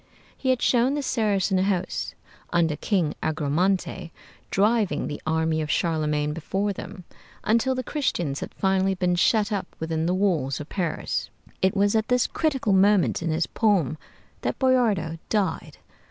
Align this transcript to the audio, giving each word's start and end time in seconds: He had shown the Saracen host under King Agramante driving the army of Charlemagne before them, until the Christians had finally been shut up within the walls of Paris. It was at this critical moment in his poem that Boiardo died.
He 0.35 0.49
had 0.49 0.63
shown 0.63 0.95
the 0.95 1.03
Saracen 1.03 1.59
host 1.59 2.15
under 2.51 2.75
King 2.75 3.13
Agramante 3.21 4.09
driving 4.49 5.05
the 5.05 5.21
army 5.27 5.61
of 5.61 5.69
Charlemagne 5.69 6.33
before 6.33 6.73
them, 6.73 7.03
until 7.43 7.75
the 7.75 7.83
Christians 7.83 8.39
had 8.39 8.51
finally 8.55 8.95
been 8.95 9.13
shut 9.13 9.51
up 9.51 9.67
within 9.79 10.07
the 10.07 10.15
walls 10.15 10.59
of 10.59 10.69
Paris. 10.69 11.29
It 11.61 11.77
was 11.77 11.93
at 11.95 12.07
this 12.07 12.25
critical 12.25 12.73
moment 12.73 13.21
in 13.21 13.29
his 13.29 13.45
poem 13.45 13.99
that 14.41 14.57
Boiardo 14.57 15.19
died. 15.29 15.77